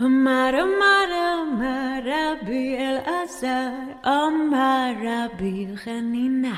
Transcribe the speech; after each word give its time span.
Amar 0.00 0.54
Amar 0.54 1.10
Amar, 1.10 2.02
Rabbi 2.04 2.76
Elazar, 2.78 3.98
אמר 4.04 4.94
Rabbi 5.02 5.74
Hanina. 5.82 6.56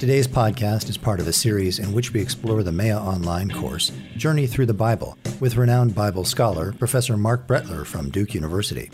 Today's 0.00 0.26
podcast 0.26 0.88
is 0.88 0.96
part 0.96 1.20
of 1.20 1.28
a 1.28 1.32
series 1.32 1.78
in 1.78 1.92
which 1.92 2.12
we 2.12 2.20
explore 2.20 2.64
the 2.64 2.72
Me'ah 2.72 2.98
Online 2.98 3.48
course, 3.48 3.92
Journey 4.16 4.48
Through 4.48 4.66
the 4.66 4.74
Bible, 4.74 5.16
with 5.38 5.56
renowned 5.56 5.94
Bible 5.94 6.24
scholar 6.24 6.72
Professor 6.72 7.16
Marc 7.16 7.46
Brettler 7.46 7.86
from 7.86 8.10
Duke 8.10 8.34
University. 8.34 8.90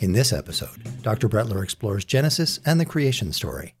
In 0.00 0.12
this 0.12 0.32
episode, 0.32 1.02
Dr. 1.02 1.28
Brettler 1.28 1.62
explores 1.62 2.04
Genesis 2.04 2.58
and 2.66 2.80
the 2.80 2.84
creation 2.84 3.32
story. 3.32 3.76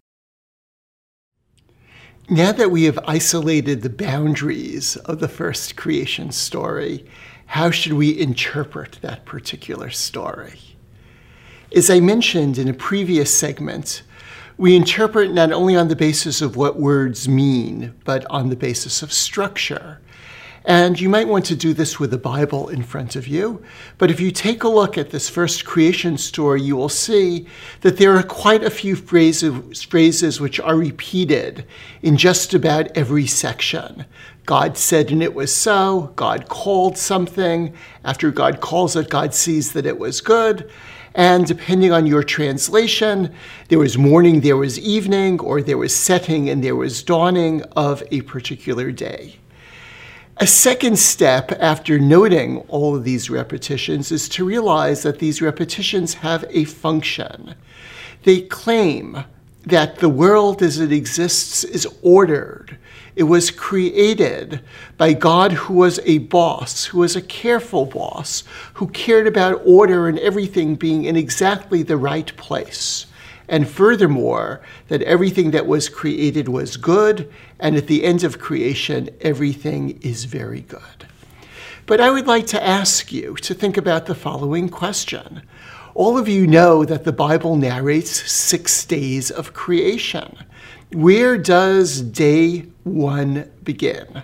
Now 2.30 2.52
that 2.52 2.70
we 2.70 2.84
have 2.84 3.00
isolated 3.08 3.82
the 3.82 3.90
boundaries 3.90 4.94
of 4.98 5.18
the 5.18 5.28
first 5.28 5.74
creation 5.74 6.30
story, 6.30 7.04
how 7.46 7.72
should 7.72 7.94
we 7.94 8.16
interpret 8.16 9.00
that 9.02 9.24
particular 9.24 9.90
story? 9.90 10.75
As 11.74 11.90
I 11.90 11.98
mentioned 11.98 12.58
in 12.58 12.68
a 12.68 12.74
previous 12.74 13.34
segment, 13.34 14.02
we 14.56 14.76
interpret 14.76 15.32
not 15.32 15.50
only 15.50 15.74
on 15.74 15.88
the 15.88 15.96
basis 15.96 16.40
of 16.40 16.54
what 16.54 16.78
words 16.78 17.28
mean, 17.28 17.92
but 18.04 18.24
on 18.30 18.50
the 18.50 18.56
basis 18.56 19.02
of 19.02 19.12
structure. 19.12 20.00
And 20.64 20.98
you 20.98 21.08
might 21.08 21.26
want 21.26 21.44
to 21.46 21.56
do 21.56 21.74
this 21.74 21.98
with 21.98 22.12
the 22.12 22.18
Bible 22.18 22.68
in 22.68 22.84
front 22.84 23.16
of 23.16 23.26
you. 23.26 23.62
But 23.98 24.12
if 24.12 24.20
you 24.20 24.30
take 24.30 24.62
a 24.62 24.68
look 24.68 24.96
at 24.96 25.10
this 25.10 25.28
first 25.28 25.64
creation 25.64 26.18
story, 26.18 26.62
you 26.62 26.76
will 26.76 26.88
see 26.88 27.48
that 27.80 27.96
there 27.96 28.16
are 28.16 28.22
quite 28.22 28.62
a 28.62 28.70
few 28.70 28.94
phrases, 28.94 29.82
phrases 29.82 30.40
which 30.40 30.60
are 30.60 30.76
repeated 30.76 31.66
in 32.02 32.16
just 32.16 32.54
about 32.54 32.96
every 32.96 33.26
section. 33.26 34.04
God 34.44 34.78
said, 34.78 35.10
and 35.10 35.22
it 35.22 35.34
was 35.34 35.54
so. 35.54 36.12
God 36.14 36.48
called 36.48 36.96
something. 36.96 37.74
After 38.04 38.30
God 38.30 38.60
calls 38.60 38.94
it, 38.94 39.10
God 39.10 39.34
sees 39.34 39.72
that 39.72 39.86
it 39.86 39.98
was 39.98 40.20
good. 40.20 40.70
And 41.16 41.46
depending 41.46 41.92
on 41.92 42.06
your 42.06 42.22
translation, 42.22 43.34
there 43.68 43.78
was 43.78 43.96
morning, 43.96 44.42
there 44.42 44.58
was 44.58 44.78
evening, 44.78 45.40
or 45.40 45.62
there 45.62 45.78
was 45.78 45.96
setting 45.96 46.50
and 46.50 46.62
there 46.62 46.76
was 46.76 47.02
dawning 47.02 47.62
of 47.74 48.02
a 48.10 48.20
particular 48.20 48.92
day. 48.92 49.36
A 50.36 50.46
second 50.46 50.98
step 50.98 51.52
after 51.52 51.98
noting 51.98 52.58
all 52.68 52.94
of 52.94 53.04
these 53.04 53.30
repetitions 53.30 54.12
is 54.12 54.28
to 54.28 54.44
realize 54.44 55.02
that 55.04 55.18
these 55.18 55.40
repetitions 55.40 56.12
have 56.12 56.44
a 56.50 56.64
function. 56.64 57.54
They 58.24 58.42
claim 58.42 59.24
that 59.66 59.98
the 59.98 60.08
world 60.08 60.62
as 60.62 60.78
it 60.78 60.92
exists 60.92 61.64
is 61.64 61.86
ordered. 62.02 62.78
It 63.16 63.24
was 63.24 63.50
created 63.50 64.60
by 64.96 65.12
God, 65.12 65.52
who 65.52 65.74
was 65.74 65.98
a 66.04 66.18
boss, 66.18 66.86
who 66.86 66.98
was 66.98 67.16
a 67.16 67.22
careful 67.22 67.86
boss, 67.86 68.44
who 68.74 68.88
cared 68.88 69.26
about 69.26 69.62
order 69.64 70.08
and 70.08 70.18
everything 70.18 70.76
being 70.76 71.04
in 71.04 71.16
exactly 71.16 71.82
the 71.82 71.96
right 71.96 72.34
place 72.36 73.06
and 73.48 73.68
furthermore, 73.68 74.60
that 74.88 75.02
everything 75.02 75.52
that 75.52 75.66
was 75.66 75.88
created 75.88 76.48
was 76.48 76.76
good, 76.76 77.32
and 77.60 77.76
at 77.76 77.86
the 77.86 78.04
end 78.04 78.24
of 78.24 78.38
creation, 78.38 79.08
everything 79.20 79.98
is 80.02 80.24
very 80.24 80.62
good. 80.62 81.06
But 81.86 82.00
I 82.00 82.10
would 82.10 82.26
like 82.26 82.48
to 82.48 82.62
ask 82.62 83.12
you 83.12 83.36
to 83.36 83.54
think 83.54 83.76
about 83.76 84.06
the 84.06 84.14
following 84.14 84.68
question. 84.68 85.42
All 85.96 86.18
of 86.18 86.28
you 86.28 86.46
know 86.46 86.84
that 86.84 87.04
the 87.04 87.12
Bible 87.12 87.56
narrates 87.56 88.30
six 88.30 88.84
days 88.84 89.30
of 89.30 89.54
creation. 89.54 90.36
Where 90.92 91.38
does 91.38 92.02
day 92.02 92.66
one 92.84 93.50
begin? 93.64 94.22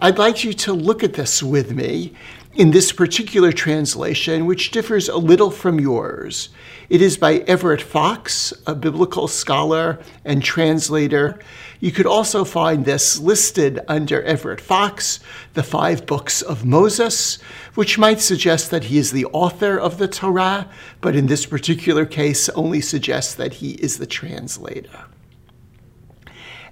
I'd 0.00 0.18
like 0.18 0.42
you 0.42 0.52
to 0.54 0.72
look 0.72 1.04
at 1.04 1.12
this 1.12 1.40
with 1.40 1.70
me 1.70 2.14
in 2.54 2.72
this 2.72 2.90
particular 2.90 3.52
translation, 3.52 4.44
which 4.44 4.72
differs 4.72 5.08
a 5.08 5.16
little 5.16 5.52
from 5.52 5.78
yours. 5.78 6.48
It 6.90 7.00
is 7.00 7.16
by 7.16 7.44
Everett 7.46 7.80
Fox, 7.80 8.52
a 8.66 8.74
biblical 8.74 9.28
scholar 9.28 10.00
and 10.24 10.42
translator. 10.42 11.38
You 11.80 11.92
could 11.92 12.06
also 12.06 12.44
find 12.44 12.84
this 12.84 13.18
listed 13.18 13.80
under 13.86 14.22
Everett 14.22 14.60
Fox, 14.60 15.20
the 15.54 15.62
five 15.62 16.06
books 16.06 16.42
of 16.42 16.64
Moses, 16.64 17.38
which 17.74 17.98
might 17.98 18.20
suggest 18.20 18.70
that 18.70 18.84
he 18.84 18.98
is 18.98 19.12
the 19.12 19.26
author 19.26 19.78
of 19.78 19.98
the 19.98 20.08
Torah, 20.08 20.68
but 21.00 21.14
in 21.14 21.26
this 21.26 21.46
particular 21.46 22.04
case 22.04 22.48
only 22.50 22.80
suggests 22.80 23.34
that 23.34 23.54
he 23.54 23.72
is 23.72 23.98
the 23.98 24.06
translator. 24.06 25.04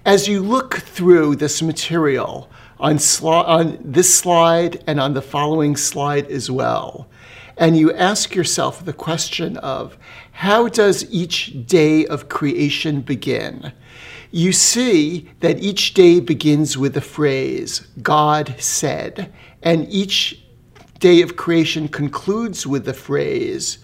As 0.05 0.27
you 0.27 0.41
look 0.41 0.75
through 0.75 1.37
this 1.37 1.61
material, 1.61 2.49
on, 2.79 2.99
on 3.23 3.79
this 3.83 4.13
slide 4.13 4.83
and 4.87 4.99
on 4.99 5.13
the 5.13 5.21
following 5.21 5.75
slide 5.75 6.27
as 6.27 6.51
well. 6.51 7.07
And 7.57 7.75
you 7.75 7.91
ask 7.93 8.35
yourself 8.35 8.85
the 8.85 8.93
question 8.93 9.57
of 9.57 9.97
how 10.31 10.67
does 10.67 11.11
each 11.11 11.65
day 11.65 12.05
of 12.05 12.29
creation 12.29 13.01
begin? 13.01 13.73
You 14.31 14.51
see 14.51 15.29
that 15.39 15.59
each 15.59 15.93
day 15.93 16.19
begins 16.19 16.77
with 16.77 16.93
the 16.93 17.01
phrase, 17.01 17.87
God 18.01 18.55
said, 18.57 19.33
and 19.63 19.87
each 19.89 20.43
day 20.99 21.21
of 21.21 21.37
creation 21.37 21.87
concludes 21.87 22.67
with 22.67 22.85
the 22.85 22.93
phrase, 22.93 23.79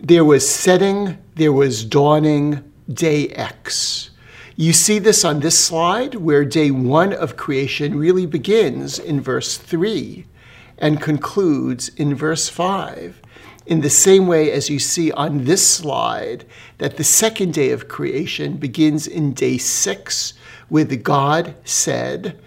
there 0.00 0.24
was 0.24 0.48
setting, 0.48 1.18
there 1.36 1.52
was 1.52 1.84
dawning, 1.84 2.72
day 2.92 3.28
X. 3.28 4.10
You 4.56 4.72
see 4.72 4.98
this 4.98 5.24
on 5.24 5.40
this 5.40 5.58
slide, 5.58 6.16
where 6.16 6.44
day 6.44 6.70
one 6.70 7.12
of 7.12 7.36
creation 7.36 7.96
really 7.96 8.26
begins 8.26 8.98
in 8.98 9.20
verse 9.20 9.56
3 9.56 10.26
and 10.78 11.00
concludes 11.00 11.88
in 11.90 12.14
verse 12.14 12.48
5. 12.48 13.21
In 13.66 13.80
the 13.80 13.90
same 13.90 14.26
way 14.26 14.50
as 14.50 14.68
you 14.68 14.78
see 14.78 15.12
on 15.12 15.44
this 15.44 15.66
slide, 15.66 16.44
that 16.78 16.96
the 16.96 17.04
second 17.04 17.54
day 17.54 17.70
of 17.70 17.88
creation 17.88 18.56
begins 18.56 19.06
in 19.06 19.34
day 19.34 19.58
6 19.58 20.34
with 20.68 21.04
God 21.04 21.54
said 21.64 22.40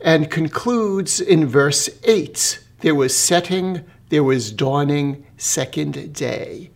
and 0.00 0.30
concludes 0.30 1.20
in 1.20 1.46
verse 1.46 1.88
8. 2.04 2.60
There 2.80 2.94
was 2.94 3.16
setting, 3.16 3.84
there 4.08 4.24
was 4.24 4.52
dawning, 4.52 5.26
second 5.36 6.12
day. 6.14 6.70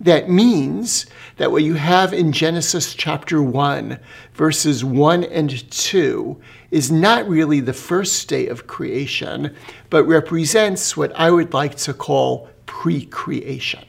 That 0.00 0.30
means 0.30 1.04
that 1.36 1.52
what 1.52 1.62
you 1.62 1.74
have 1.74 2.14
in 2.14 2.32
Genesis 2.32 2.94
chapter 2.94 3.42
1, 3.42 3.98
verses 4.32 4.82
1 4.82 5.24
and 5.24 5.70
2, 5.70 6.40
is 6.70 6.90
not 6.90 7.28
really 7.28 7.60
the 7.60 7.74
first 7.74 8.26
day 8.28 8.46
of 8.46 8.66
creation, 8.66 9.54
but 9.90 10.04
represents 10.04 10.96
what 10.96 11.12
I 11.16 11.30
would 11.30 11.52
like 11.52 11.74
to 11.78 11.92
call 11.92 12.48
pre 12.70 13.04
creation. 13.04 13.84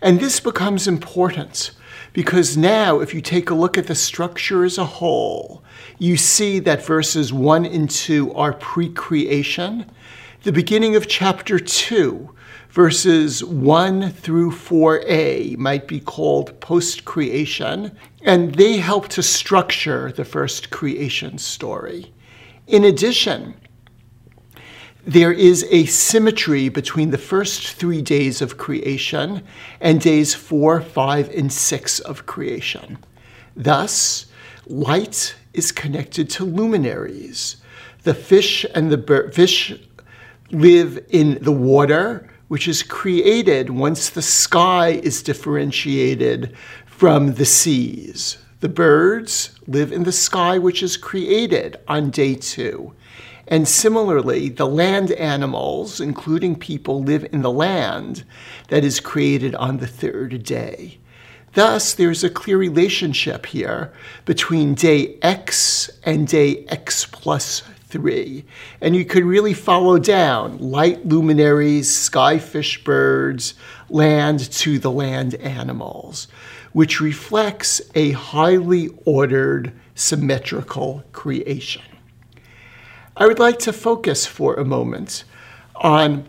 And 0.00 0.20
this 0.20 0.38
becomes 0.38 0.86
important 0.86 1.72
because 2.12 2.56
now, 2.56 3.00
if 3.00 3.12
you 3.12 3.20
take 3.20 3.50
a 3.50 3.54
look 3.54 3.76
at 3.76 3.88
the 3.88 3.96
structure 3.96 4.64
as 4.64 4.78
a 4.78 4.84
whole, 4.84 5.64
you 5.98 6.16
see 6.16 6.60
that 6.60 6.86
verses 6.86 7.32
1 7.32 7.66
and 7.66 7.90
2 7.90 8.32
are 8.34 8.52
pre 8.52 8.88
creation. 8.90 9.90
The 10.44 10.52
beginning 10.52 10.94
of 10.94 11.08
chapter 11.08 11.58
2 11.58 12.30
verses 12.70 13.44
1 13.44 14.10
through 14.10 14.52
4a 14.52 15.56
might 15.56 15.88
be 15.88 15.98
called 15.98 16.60
post 16.60 17.04
creation, 17.04 17.96
and 18.22 18.54
they 18.54 18.76
help 18.76 19.08
to 19.08 19.22
structure 19.22 20.12
the 20.12 20.24
first 20.24 20.70
creation 20.70 21.38
story. 21.38 22.12
In 22.68 22.84
addition, 22.84 23.54
there 25.06 25.32
is 25.32 25.66
a 25.70 25.84
symmetry 25.86 26.68
between 26.68 27.10
the 27.10 27.18
first 27.18 27.72
three 27.72 28.00
days 28.00 28.40
of 28.40 28.56
creation 28.56 29.42
and 29.80 30.00
days 30.00 30.34
four, 30.34 30.80
five, 30.80 31.28
and 31.30 31.52
six 31.52 32.00
of 32.00 32.24
creation. 32.24 32.98
Thus, 33.54 34.26
light 34.66 35.36
is 35.52 35.72
connected 35.72 36.30
to 36.30 36.44
luminaries. 36.44 37.56
The 38.02 38.14
fish 38.14 38.64
and 38.74 38.90
the 38.90 39.30
fish 39.32 39.78
live 40.50 41.04
in 41.10 41.38
the 41.42 41.52
water, 41.52 42.28
which 42.48 42.66
is 42.66 42.82
created 42.82 43.70
once 43.70 44.08
the 44.08 44.22
sky 44.22 45.00
is 45.02 45.22
differentiated 45.22 46.54
from 46.86 47.34
the 47.34 47.44
seas. 47.44 48.38
The 48.60 48.68
birds 48.70 49.58
live 49.66 49.92
in 49.92 50.04
the 50.04 50.12
sky, 50.12 50.58
which 50.58 50.82
is 50.82 50.96
created 50.96 51.76
on 51.88 52.10
day 52.10 52.34
two. 52.34 52.94
And 53.46 53.68
similarly, 53.68 54.48
the 54.48 54.66
land 54.66 55.12
animals, 55.12 56.00
including 56.00 56.56
people, 56.56 57.02
live 57.02 57.26
in 57.32 57.42
the 57.42 57.50
land 57.50 58.24
that 58.68 58.84
is 58.84 59.00
created 59.00 59.54
on 59.54 59.78
the 59.78 59.86
third 59.86 60.42
day. 60.42 60.98
Thus, 61.52 61.94
there's 61.94 62.24
a 62.24 62.30
clear 62.30 62.58
relationship 62.58 63.46
here 63.46 63.92
between 64.24 64.74
day 64.74 65.18
X 65.22 65.88
and 66.04 66.26
day 66.26 66.64
X 66.68 67.04
plus 67.06 67.62
three. 67.86 68.44
And 68.80 68.96
you 68.96 69.04
could 69.04 69.24
really 69.24 69.54
follow 69.54 69.98
down 69.98 70.58
light 70.58 71.06
luminaries, 71.06 71.94
sky 71.94 72.38
fish 72.38 72.82
birds, 72.82 73.54
land 73.88 74.40
to 74.52 74.80
the 74.80 74.90
land 74.90 75.36
animals, 75.36 76.26
which 76.72 77.00
reflects 77.00 77.80
a 77.94 78.10
highly 78.10 78.88
ordered, 79.04 79.72
symmetrical 79.94 81.04
creation. 81.12 81.82
I 83.16 83.28
would 83.28 83.38
like 83.38 83.60
to 83.60 83.72
focus 83.72 84.26
for 84.26 84.54
a 84.54 84.64
moment 84.64 85.22
on 85.76 86.28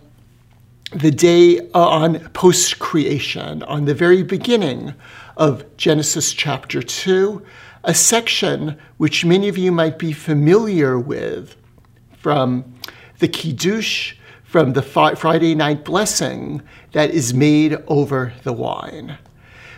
the 0.91 1.09
day 1.09 1.57
uh, 1.73 1.79
on 1.79 2.19
post 2.29 2.77
creation, 2.77 3.63
on 3.63 3.85
the 3.85 3.95
very 3.95 4.21
beginning 4.21 4.93
of 5.35 5.65
Genesis 5.77 6.31
chapter 6.31 6.83
2, 6.83 7.43
a 7.85 7.95
section 7.95 8.77
which 8.97 9.25
many 9.25 9.47
of 9.47 9.57
you 9.57 9.71
might 9.71 9.97
be 9.97 10.13
familiar 10.13 10.99
with 10.99 11.55
from 12.19 12.75
the 13.17 13.29
Kiddush, 13.29 14.13
from 14.43 14.73
the 14.73 14.83
Friday 14.83 15.55
night 15.55 15.85
blessing 15.85 16.61
that 16.91 17.09
is 17.09 17.33
made 17.33 17.79
over 17.88 18.31
the 18.43 18.53
wine. 18.53 19.17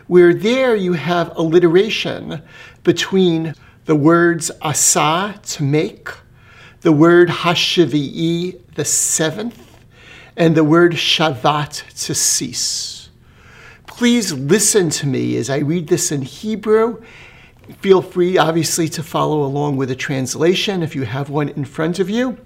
Where 0.07 0.33
there 0.33 0.75
you 0.75 0.91
have 0.91 1.31
alliteration 1.37 2.43
between 2.83 3.53
the 3.85 3.95
words 3.95 4.51
asa, 4.61 5.39
to 5.41 5.63
make, 5.63 6.09
the 6.81 6.91
word 6.91 7.29
Hashavi'i, 7.29 8.59
the 8.75 8.85
seventh, 8.85 9.77
and 10.35 10.55
the 10.55 10.63
word 10.63 10.93
Shavat, 10.93 12.05
to 12.05 12.13
cease. 12.13 13.09
Please 13.87 14.31
listen 14.31 14.89
to 14.91 15.07
me 15.07 15.37
as 15.37 15.49
I 15.49 15.57
read 15.57 15.87
this 15.87 16.11
in 16.11 16.21
Hebrew. 16.21 17.01
Feel 17.79 18.01
free, 18.01 18.37
obviously, 18.37 18.87
to 18.89 19.01
follow 19.01 19.43
along 19.43 19.77
with 19.77 19.89
a 19.89 19.95
translation 19.95 20.83
if 20.83 20.95
you 20.95 21.03
have 21.03 21.29
one 21.29 21.49
in 21.49 21.65
front 21.65 21.99
of 21.99 22.09
you. 22.09 22.37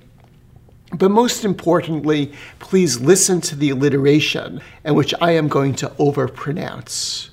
But 0.94 1.12
most 1.12 1.46
importantly, 1.46 2.34
please 2.60 3.00
listen 3.00 3.42
to 3.42 3.56
the 3.56 3.70
alliteration, 3.70 4.62
and 4.84 4.96
which 4.96 5.14
I 5.22 5.32
am 5.32 5.48
going 5.48 5.76
to 5.76 5.90
overpronounce. 5.90 7.30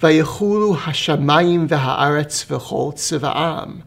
Vayechulu 0.00 0.76
hashamayim 0.76 1.68
v'ha'aretz 1.68 2.46
v'chol. 2.46 3.82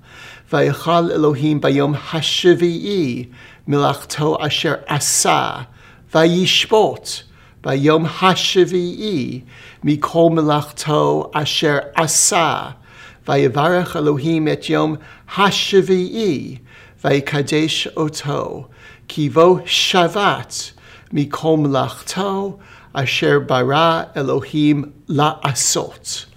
Vayachal 0.53 1.11
Elohim 1.11 1.59
bayom 1.59 1.95
hashavi'i 1.95 3.33
milachto 3.67 4.39
asher 4.39 4.85
asa 4.87 5.67
vayishbot 6.13 7.23
bayom 7.63 8.05
hashavi'i 8.07 9.43
mikol 9.83 10.29
milachto 10.29 11.31
asher 11.33 11.91
asa 11.95 12.77
Vayavarech 13.25 13.95
Elohim 13.95 14.47
et 14.47 14.69
yom 14.69 14.99
hashavi'i 15.29 16.59
vayikadesh 17.03 17.87
oto 17.97 18.69
kivo 19.07 19.63
shavat 19.63 20.73
mikol 21.11 21.57
milachto 21.65 22.59
asher 22.93 23.39
bara 23.39 24.11
Elohim 24.15 24.93
la'asot. 25.07 26.27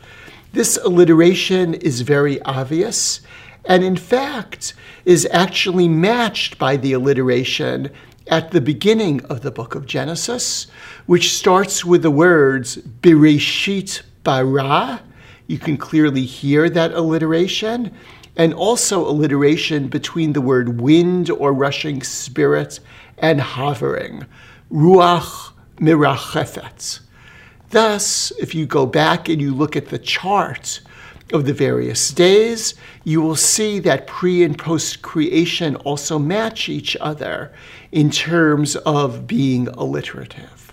This 0.54 0.78
alliteration 0.78 1.74
is 1.74 2.00
very 2.00 2.40
obvious 2.40 3.20
and 3.66 3.84
in 3.84 3.96
fact 3.96 4.74
is 5.04 5.28
actually 5.30 5.88
matched 5.88 6.58
by 6.58 6.76
the 6.76 6.92
alliteration 6.92 7.90
at 8.28 8.50
the 8.50 8.60
beginning 8.60 9.24
of 9.26 9.42
the 9.42 9.50
book 9.50 9.74
of 9.74 9.86
Genesis, 9.86 10.66
which 11.06 11.32
starts 11.32 11.84
with 11.84 12.02
the 12.02 12.10
words 12.10 12.76
Bereshit 12.76 14.02
bara. 14.24 15.00
You 15.46 15.58
can 15.58 15.76
clearly 15.76 16.24
hear 16.24 16.68
that 16.70 16.92
alliteration, 16.92 17.92
and 18.36 18.52
also 18.52 19.08
alliteration 19.08 19.88
between 19.88 20.32
the 20.32 20.40
word 20.40 20.80
wind 20.80 21.30
or 21.30 21.52
rushing 21.52 22.02
spirit 22.02 22.80
and 23.18 23.40
hovering, 23.40 24.26
ruach 24.70 25.52
mirachefet. 25.76 27.00
Thus, 27.70 28.32
if 28.38 28.54
you 28.54 28.66
go 28.66 28.86
back 28.86 29.28
and 29.28 29.40
you 29.40 29.54
look 29.54 29.76
at 29.76 29.88
the 29.88 29.98
chart 29.98 30.80
of 31.32 31.44
the 31.44 31.52
various 31.52 32.11
days, 32.11 32.75
you 33.05 33.20
will 33.20 33.37
see 33.37 33.78
that 33.81 34.06
pre 34.06 34.44
and 34.44 34.56
post 34.56 35.02
creation 35.02 35.76
also 35.76 36.19
match 36.19 36.69
each 36.69 36.96
other 37.00 37.52
in 37.90 38.11
terms 38.11 38.76
of 38.76 39.26
being 39.26 39.69
alliterative. 39.69 40.73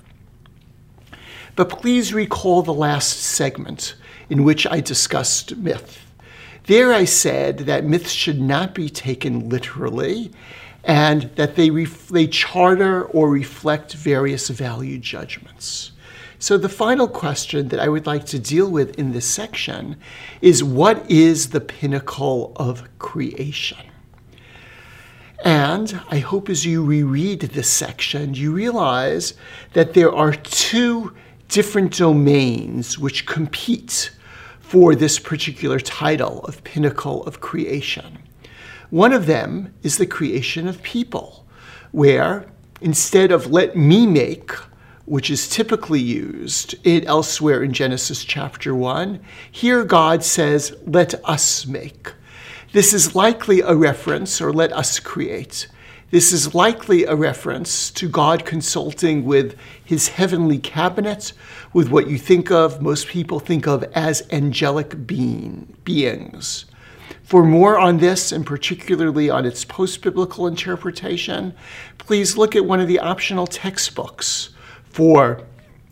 But 1.56 1.70
please 1.70 2.14
recall 2.14 2.62
the 2.62 2.74
last 2.74 3.20
segment 3.20 3.96
in 4.30 4.44
which 4.44 4.66
I 4.68 4.80
discussed 4.80 5.56
myth. 5.58 6.00
There 6.66 6.94
I 6.94 7.06
said 7.06 7.60
that 7.60 7.84
myths 7.84 8.12
should 8.12 8.40
not 8.40 8.74
be 8.74 8.90
taken 8.90 9.50
literally 9.50 10.32
and 10.84 11.24
that 11.36 11.56
they, 11.56 11.70
they 11.70 12.28
charter 12.28 13.06
or 13.06 13.30
reflect 13.30 13.94
various 13.94 14.50
value 14.50 14.98
judgments. 14.98 15.93
So, 16.44 16.58
the 16.58 16.68
final 16.68 17.08
question 17.08 17.70
that 17.70 17.80
I 17.80 17.88
would 17.88 18.06
like 18.06 18.26
to 18.26 18.38
deal 18.38 18.70
with 18.70 19.00
in 19.00 19.14
this 19.14 19.26
section 19.26 19.96
is 20.42 20.62
what 20.62 21.10
is 21.10 21.52
the 21.52 21.62
pinnacle 21.62 22.52
of 22.58 22.84
creation? 23.00 23.78
And 25.46 26.02
I 26.10 26.20
hope 26.20 26.50
as 26.50 26.66
you 26.66 26.84
reread 26.84 27.40
this 27.40 27.70
section, 27.70 28.34
you 28.34 28.52
realize 28.52 29.36
that 29.72 29.94
there 29.94 30.14
are 30.14 30.34
two 30.34 31.16
different 31.48 31.96
domains 31.96 33.00
which 33.00 33.26
compete 33.26 34.12
for 34.60 34.96
this 34.96 35.20
particular 35.20 35.80
title 35.80 36.44
of 36.44 36.62
pinnacle 36.66 37.24
of 37.24 37.40
creation. 37.40 38.20
One 38.90 39.14
of 39.14 39.28
them 39.28 39.74
is 39.82 39.98
the 39.98 40.06
creation 40.06 40.68
of 40.68 40.84
people, 40.84 41.48
where 41.94 42.48
instead 42.82 43.32
of 43.32 43.50
let 43.50 43.78
me 43.78 44.06
make, 44.06 44.52
which 45.06 45.30
is 45.30 45.50
typically 45.50 46.00
used 46.00 46.76
it 46.86 47.06
elsewhere 47.06 47.62
in 47.62 47.74
Genesis 47.74 48.24
chapter 48.24 48.74
1, 48.74 49.20
here 49.52 49.84
God 49.84 50.24
says, 50.24 50.76
Let 50.86 51.14
us 51.26 51.66
make. 51.66 52.14
This 52.72 52.94
is 52.94 53.14
likely 53.16 53.62
a 53.62 53.76
reference, 53.76 54.42
or 54.42 54.54
let 54.54 54.72
us 54.72 55.00
create. 55.00 55.68
This 56.10 56.32
is 56.32 56.56
likely 56.56 57.06
a 57.06 57.16
reference 57.16 57.92
to 57.92 58.08
God 58.08 58.46
consulting 58.46 59.26
with 59.26 59.58
his 59.84 60.10
heavenly 60.10 60.60
cabinet, 60.60 61.34
with 61.74 61.90
what 61.90 62.08
you 62.08 62.18
think 62.18 62.52
of, 62.52 62.82
most 62.82 63.08
people 63.08 63.40
think 63.40 63.68
of 63.68 63.84
as 63.96 64.28
angelic 64.32 65.06
being, 65.06 65.76
beings. 65.84 66.66
For 67.24 67.44
more 67.44 67.80
on 67.80 67.98
this, 67.98 68.32
and 68.32 68.46
particularly 68.46 69.30
on 69.30 69.46
its 69.46 69.66
post 69.66 70.02
biblical 70.02 70.46
interpretation, 70.46 71.54
please 71.98 72.38
look 72.38 72.56
at 72.56 72.66
one 72.66 72.80
of 72.80 72.88
the 72.88 73.00
optional 73.00 73.48
textbooks 73.48 74.53
for 74.94 75.42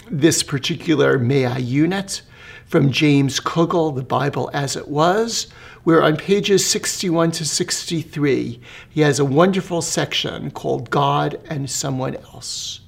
this 0.09 0.43
particular 0.43 1.17
Mea 1.17 1.59
unit 1.59 2.21
from 2.67 2.91
James 2.91 3.39
Kugel, 3.39 3.95
The 3.95 4.03
Bible 4.03 4.49
as 4.53 4.75
It 4.75 4.87
Was, 4.87 5.47
where 5.83 6.03
on 6.03 6.15
pages 6.15 6.65
61 6.67 7.31
to 7.31 7.45
63, 7.45 8.61
he 8.91 9.01
has 9.01 9.19
a 9.19 9.25
wonderful 9.25 9.81
section 9.81 10.51
called 10.51 10.91
God 10.91 11.41
and 11.49 11.67
Someone 11.67 12.15
Else. 12.15 12.81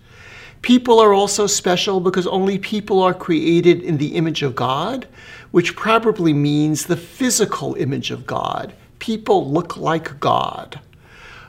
People 0.62 1.00
are 1.00 1.14
also 1.14 1.48
special 1.48 2.00
because 2.00 2.28
only 2.28 2.60
people 2.60 3.02
are 3.02 3.14
created 3.14 3.82
in 3.82 3.98
the 3.98 4.16
image 4.16 4.44
of 4.44 4.56
God, 4.56 5.08
which 5.50 5.76
probably 5.76 6.32
means 6.32 6.86
the 6.86 6.96
physical 6.96 7.74
image 7.76 8.12
of 8.12 8.28
God. 8.28 8.74
People 9.00 9.52
look 9.52 9.78
like 9.78 10.20
God. 10.20 10.80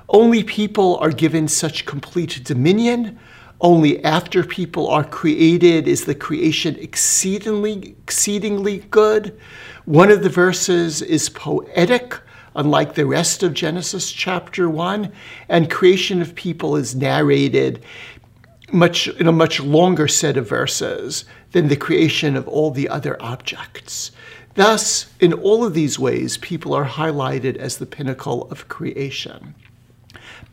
Only 0.09 0.42
people 0.42 0.97
are 0.97 1.11
given 1.11 1.49
such 1.49 1.85
complete 1.85 2.42
dominion 2.42 3.18
only 3.64 4.04
after 4.04 4.44
people 4.44 4.88
are 4.88 5.02
created 5.02 5.88
is 5.88 6.04
the 6.04 6.14
creation 6.14 6.76
exceedingly, 6.76 7.97
exceedingly 8.02 8.80
good. 8.90 9.40
One 9.87 10.11
of 10.11 10.23
the 10.23 10.28
verses 10.28 11.00
is 11.00 11.30
poetic, 11.30 12.21
unlike 12.54 12.94
the 12.94 13.06
rest 13.06 13.42
of 13.42 13.54
Genesis 13.54 14.12
chapter 14.12 14.68
1, 14.68 15.11
and 15.49 15.71
creation 15.71 16.21
of 16.21 16.35
people 16.35 16.76
is 16.76 16.94
narrated 16.94 17.83
much 18.71 19.09
in 19.09 19.28
a 19.28 19.33
much 19.33 19.61
longer 19.61 20.09
set 20.09 20.37
of 20.37 20.47
verses 20.47 21.25
than 21.52 21.68
the 21.68 21.76
creation 21.76 22.37
of 22.37 22.47
all 22.47 22.71
the 22.71 22.90
other 22.90 23.16
objects. 23.23 24.11
Thus, 24.56 25.06
in 25.21 25.33
all 25.33 25.64
of 25.64 25.73
these 25.73 25.99
ways, 25.99 26.37
people 26.37 26.75
are 26.75 26.85
highlighted 26.85 27.56
as 27.56 27.78
the 27.78 27.87
pinnacle 27.87 28.47
of 28.50 28.68
creation. 28.68 29.54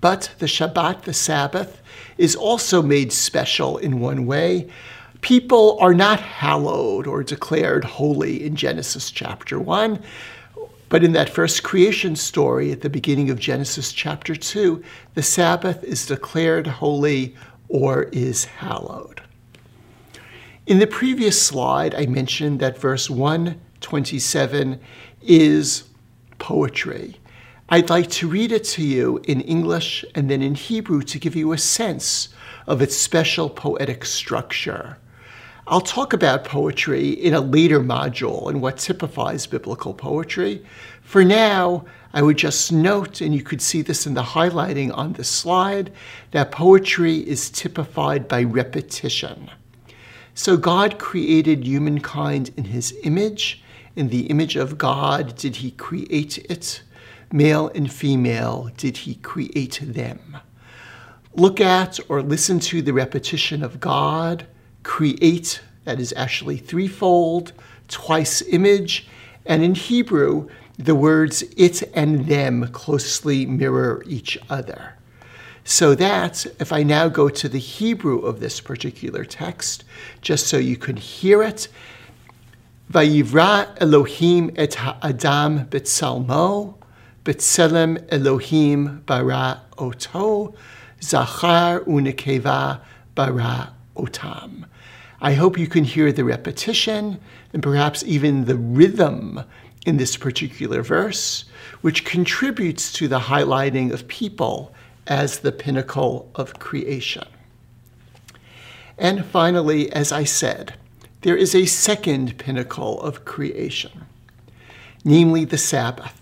But 0.02 0.32
the 0.40 0.48
Shabbat, 0.48 1.04
the 1.04 1.14
Sabbath, 1.14 1.82
is 2.18 2.36
also 2.36 2.82
made 2.82 3.14
special 3.14 3.78
in 3.78 4.00
one 4.00 4.26
way. 4.26 4.70
People 5.22 5.78
are 5.80 5.94
not 5.94 6.20
hallowed 6.20 7.06
or 7.06 7.24
declared 7.24 7.84
holy 7.84 8.44
in 8.44 8.56
Genesis 8.56 9.12
chapter 9.12 9.60
1, 9.60 10.02
but 10.90 11.04
in 11.04 11.14
that 11.14 11.30
first 11.30 11.64
creation 11.64 12.16
story 12.16 12.72
at 12.72 12.82
the 12.82 12.90
beginning 12.90 13.30
of 13.30 13.40
Genesis 13.40 13.94
chapter 13.94 14.36
2, 14.36 14.84
the 15.14 15.24
Sabbath 15.24 15.84
is 15.84 16.08
declared 16.08 16.66
holy 16.66 17.36
or 17.70 18.04
is 18.12 18.46
hallowed. 18.46 19.22
In 20.66 20.80
the 20.80 20.88
previous 20.88 21.42
slide, 21.42 21.94
I 21.96 22.08
mentioned 22.08 22.60
that 22.60 22.78
verse 22.78 23.10
127 23.10 24.80
is 25.22 25.84
poetry. 26.40 27.21
I'd 27.74 27.90
like 27.90 28.10
to 28.10 28.28
read 28.28 28.52
it 28.52 28.66
to 28.66 28.84
you 28.84 29.22
in 29.30 29.40
English 29.40 30.04
and 30.14 30.30
then 30.30 30.42
in 30.42 30.56
Hebrew 30.56 31.02
to 31.04 31.18
give 31.18 31.38
you 31.38 31.54
a 31.54 31.58
sense 31.58 32.28
of 32.68 32.82
its 32.82 32.98
special 32.98 33.50
poetic 33.50 34.04
structure. 34.04 34.98
I'll 35.68 35.80
talk 35.80 36.12
about 36.12 36.44
poetry 36.44 37.12
in 37.12 37.34
a 37.34 37.40
later 37.40 37.80
module 37.80 38.50
and 38.50 38.62
what 38.62 38.78
typifies 38.78 39.48
biblical 39.48 39.94
poetry. 39.94 40.66
For 41.02 41.24
now, 41.24 41.86
I 42.12 42.22
would 42.22 42.38
just 42.38 42.74
note, 42.74 43.22
and 43.22 43.34
you 43.34 43.42
could 43.42 43.62
see 43.62 43.82
this 43.82 44.06
in 44.06 44.16
the 44.16 44.22
highlighting 44.22 44.94
on 44.94 45.14
the 45.14 45.24
slide, 45.24 45.94
that 46.32 46.52
poetry 46.52 47.20
is 47.20 47.50
typified 47.50 48.28
by 48.28 48.44
repetition. 48.44 49.50
So 50.34 50.58
God 50.58 51.00
created 51.00 51.66
humankind 51.66 52.52
in 52.58 52.66
his 52.66 52.94
image. 53.04 53.64
In 53.96 54.10
the 54.10 54.24
image 54.24 54.58
of 54.58 54.78
God 54.78 55.38
did 55.38 55.56
he 55.56 55.72
create 55.72 56.38
it. 56.38 56.82
Male 57.32 57.70
and 57.74 57.92
female 57.92 58.70
did 58.76 58.98
he 58.98 59.16
create 59.16 59.80
them. 59.82 60.38
Look 61.34 61.62
at 61.62 62.00
or 62.10 62.22
listen 62.22 62.60
to 62.60 62.82
the 62.82 62.94
repetition 62.94 63.64
of 63.64 63.80
God, 63.80 64.46
create, 64.84 65.62
that 65.86 66.00
is 66.00 66.14
actually 66.18 66.58
threefold, 66.58 67.54
twice 67.88 68.42
image, 68.42 69.08
and 69.46 69.64
in 69.64 69.76
Hebrew, 69.76 70.50
the 70.78 70.96
words 70.96 71.44
it 71.56 71.84
and 71.94 72.26
them 72.26 72.68
closely 72.72 73.46
mirror 73.46 74.04
each 74.08 74.38
other. 74.50 74.96
So 75.64 75.96
that, 75.96 76.46
if 76.60 76.74
I 76.74 76.84
now 76.84 77.08
go 77.08 77.30
to 77.30 77.48
the 77.48 77.60
Hebrew 77.60 78.20
of 78.20 78.40
this 78.40 78.60
particular 78.60 79.24
text, 79.24 79.84
just 80.22 80.48
so 80.48 80.58
you 80.58 80.76
can 80.76 80.98
hear 80.98 81.44
it, 81.44 81.68
Vayivra 82.92 83.78
Elohim 83.80 84.52
et 84.58 84.74
ha'adam 84.74 85.68
betzalmo, 85.68 86.81
betzelem 87.24 88.04
Elohim 88.10 89.04
bara 89.06 89.62
oto, 89.78 90.54
zachar 91.02 91.82
unekeva 91.82 92.82
bara 93.16 93.74
otam. 93.96 94.66
I 95.22 95.34
hope 95.34 95.58
you 95.58 95.68
can 95.68 95.84
hear 95.84 96.12
the 96.12 96.24
repetition 96.24 97.20
and 97.54 97.62
perhaps 97.62 98.04
even 98.04 98.46
the 98.46 98.56
rhythm 98.56 99.44
in 99.86 99.98
this 99.98 100.18
particular 100.18 100.82
verse, 100.82 101.46
which 101.82 102.06
contributes 102.06 102.92
to 102.94 103.08
the 103.08 103.20
highlighting 103.20 103.92
of 103.92 104.08
people 104.08 104.74
as 105.08 105.40
the 105.40 105.52
pinnacle 105.52 106.30
of 106.36 106.60
creation. 106.60 107.28
And 108.98 109.26
finally, 109.26 109.92
as 109.92 110.12
I 110.12 110.24
said, 110.24 110.76
there 111.22 111.36
is 111.36 111.56
a 111.56 111.66
second 111.66 112.38
pinnacle 112.38 113.02
of 113.02 113.26
creation, 113.26 114.06
namely 115.04 115.46
the 115.46 115.58
Sabbath, 115.58 116.21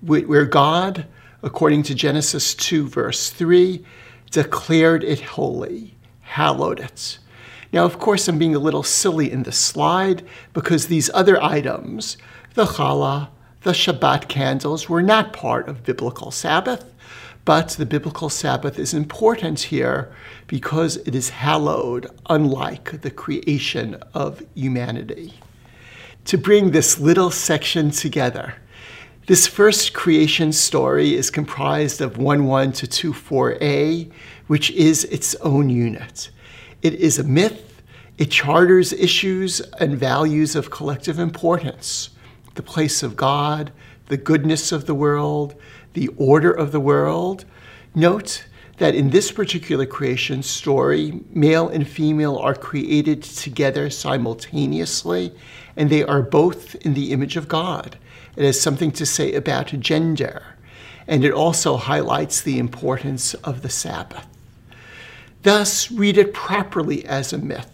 where 0.00 0.46
God, 0.46 1.06
according 1.42 1.82
to 1.84 1.94
Genesis 1.94 2.54
2, 2.54 2.88
verse 2.88 3.30
3, 3.30 3.84
declared 4.30 5.04
it 5.04 5.20
holy, 5.20 5.94
hallowed 6.20 6.80
it. 6.80 7.18
Now, 7.72 7.84
of 7.84 7.98
course, 7.98 8.26
I'm 8.26 8.38
being 8.38 8.54
a 8.54 8.60
little 8.60 8.82
silly 8.82 9.30
in 9.30 9.44
the 9.44 9.52
slide 9.52 10.26
because 10.52 10.86
these 10.86 11.10
other 11.14 11.42
items 11.42 12.16
the 12.54 12.64
challah, 12.64 13.28
the 13.62 13.70
Shabbat 13.70 14.26
candles 14.28 14.88
were 14.88 15.02
not 15.02 15.32
part 15.32 15.68
of 15.68 15.84
biblical 15.84 16.32
Sabbath, 16.32 16.92
but 17.44 17.68
the 17.70 17.86
biblical 17.86 18.28
Sabbath 18.28 18.76
is 18.78 18.92
important 18.92 19.60
here 19.60 20.12
because 20.48 20.96
it 20.98 21.14
is 21.14 21.30
hallowed, 21.30 22.10
unlike 22.28 23.02
the 23.02 23.10
creation 23.10 24.02
of 24.14 24.42
humanity. 24.54 25.34
To 26.26 26.36
bring 26.36 26.70
this 26.70 26.98
little 26.98 27.30
section 27.30 27.92
together, 27.92 28.54
this 29.30 29.46
first 29.46 29.92
creation 29.92 30.52
story 30.52 31.14
is 31.14 31.30
comprised 31.30 32.00
of 32.00 32.18
1 32.18 32.46
1 32.46 32.72
to 32.72 32.84
2 32.88 33.12
4a, 33.12 34.10
which 34.48 34.72
is 34.72 35.04
its 35.04 35.36
own 35.36 35.70
unit. 35.70 36.30
It 36.82 36.94
is 36.94 37.16
a 37.16 37.22
myth, 37.22 37.80
it 38.18 38.32
charters 38.32 38.92
issues 38.92 39.60
and 39.78 39.96
values 39.96 40.56
of 40.56 40.72
collective 40.72 41.20
importance 41.20 42.10
the 42.56 42.62
place 42.64 43.04
of 43.04 43.14
God, 43.14 43.70
the 44.06 44.16
goodness 44.16 44.72
of 44.72 44.86
the 44.86 44.96
world, 44.96 45.54
the 45.92 46.08
order 46.16 46.50
of 46.50 46.72
the 46.72 46.80
world. 46.80 47.44
Note 47.94 48.46
that 48.80 48.94
in 48.94 49.10
this 49.10 49.30
particular 49.30 49.84
creation 49.84 50.42
story, 50.42 51.20
male 51.28 51.68
and 51.68 51.86
female 51.86 52.38
are 52.38 52.54
created 52.54 53.22
together 53.22 53.90
simultaneously, 53.90 55.30
and 55.76 55.90
they 55.90 56.02
are 56.02 56.22
both 56.22 56.74
in 56.76 56.94
the 56.94 57.12
image 57.12 57.36
of 57.36 57.46
God. 57.46 57.98
It 58.36 58.44
has 58.46 58.58
something 58.58 58.90
to 58.92 59.04
say 59.04 59.34
about 59.34 59.66
gender, 59.80 60.42
and 61.06 61.26
it 61.26 61.32
also 61.32 61.76
highlights 61.76 62.40
the 62.40 62.58
importance 62.58 63.34
of 63.34 63.60
the 63.60 63.68
Sabbath. 63.68 64.26
Thus, 65.42 65.90
read 65.92 66.16
it 66.16 66.32
properly 66.32 67.04
as 67.04 67.34
a 67.34 67.38
myth 67.38 67.70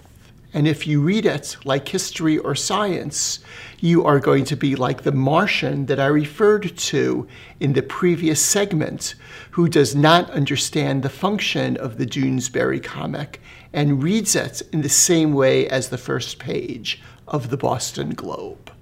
and 0.56 0.66
if 0.66 0.86
you 0.86 1.02
read 1.02 1.26
it 1.26 1.54
like 1.66 1.86
history 1.86 2.38
or 2.38 2.54
science, 2.54 3.40
you 3.78 4.06
are 4.06 4.18
going 4.18 4.46
to 4.46 4.56
be 4.56 4.75
like 4.75 5.02
the 5.02 5.12
Martian 5.12 5.84
that 5.84 6.00
I 6.00 6.06
referred 6.06 6.75
to 6.78 7.28
in 7.60 7.75
the 7.75 7.82
previous 7.82 8.42
segment, 8.42 9.16
who 9.50 9.68
does 9.68 9.94
not 9.94 10.30
understand 10.30 11.02
the 11.02 11.10
function 11.10 11.76
of 11.76 11.98
the 11.98 12.06
Doonesbury 12.06 12.82
comic 12.82 13.42
and 13.75 14.02
reads 14.02 14.34
it 14.34 14.62
in 14.72 14.80
the 14.80 14.88
same 14.88 15.34
way 15.34 15.68
as 15.68 15.90
the 15.90 15.98
first 15.98 16.38
page 16.38 17.02
of 17.28 17.50
the 17.50 17.58
Boston 17.58 18.14
Globe. 18.14 18.72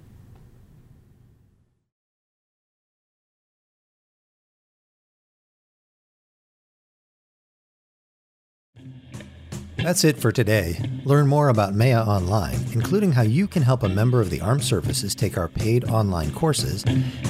That's 9.85 10.03
it 10.03 10.17
for 10.17 10.33
today. 10.33 10.81
Learn 11.05 11.26
more 11.26 11.50
about 11.50 11.75
Me'ah 11.75 12.07
online, 12.07 12.57
including 12.73 13.12
how 13.12 13.21
you 13.21 13.47
can 13.47 13.62
help 13.62 13.83
a 13.83 13.88
member 13.91 14.23
of 14.23 14.31
the 14.31 14.41
armed 14.41 14.64
services 14.64 15.14
take 15.14 15.37
our 15.37 15.47
paid 15.47 15.85
online 15.91 16.33
courses 16.33 16.83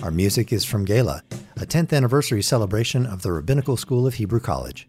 Our 0.01 0.09
music 0.09 0.51
is 0.51 0.65
from 0.65 0.85
Gala, 0.85 1.21
a 1.57 1.67
10th 1.67 1.93
anniversary 1.93 2.41
celebration 2.41 3.05
of 3.05 3.21
the 3.21 3.31
Rabbinical 3.31 3.77
School 3.77 4.07
of 4.07 4.15
Hebrew 4.15 4.39
College. 4.39 4.88